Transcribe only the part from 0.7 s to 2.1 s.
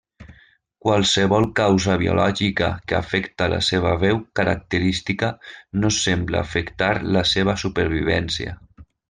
Qualsevol causa